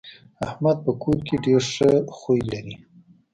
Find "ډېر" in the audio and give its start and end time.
1.45-1.61